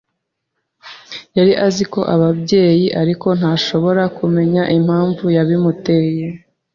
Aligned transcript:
Yari 1.37 1.53
azi 1.67 1.83
ko 1.93 2.01
ababaye, 2.13 2.87
ariko 3.01 3.27
ntashobora 3.39 4.03
kumenya 4.17 4.63
impamvu 4.77 5.23
yabimuteye. 5.37 6.25